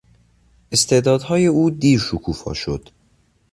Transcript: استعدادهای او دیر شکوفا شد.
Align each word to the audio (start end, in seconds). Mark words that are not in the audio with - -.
استعدادهای 0.71 1.45
او 1.45 1.69
دیر 1.69 1.99
شکوفا 1.99 2.53
شد. 2.53 2.89